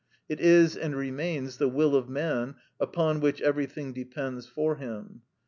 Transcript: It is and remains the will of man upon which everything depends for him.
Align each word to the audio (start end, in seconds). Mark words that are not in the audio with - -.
It 0.27 0.39
is 0.39 0.75
and 0.75 0.95
remains 0.95 1.57
the 1.57 1.67
will 1.67 1.95
of 1.95 2.09
man 2.09 2.55
upon 2.79 3.19
which 3.19 3.39
everything 3.39 3.93
depends 3.93 4.47
for 4.47 4.77
him. 4.77 5.21